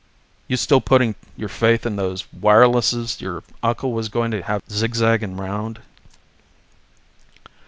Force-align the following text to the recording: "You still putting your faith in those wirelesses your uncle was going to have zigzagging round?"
"You 0.47 0.57
still 0.57 0.81
putting 0.81 1.13
your 1.37 1.47
faith 1.47 1.85
in 1.85 1.95
those 1.95 2.25
wirelesses 2.33 3.21
your 3.21 3.43
uncle 3.61 3.91
was 3.93 4.09
going 4.09 4.31
to 4.31 4.41
have 4.41 4.63
zigzagging 4.67 5.37
round?" 5.37 5.79